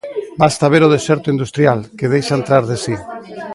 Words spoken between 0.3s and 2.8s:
¡Basta ver o deserto industrial que deixan tras de